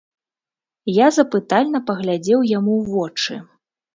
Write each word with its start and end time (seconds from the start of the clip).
Я 0.91 1.07
запытальна 1.17 1.81
паглядзеў 1.89 2.39
яму 2.57 2.73
ў 2.79 2.83
вочы. 2.95 3.33